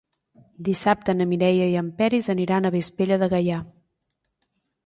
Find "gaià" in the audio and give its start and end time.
3.35-3.63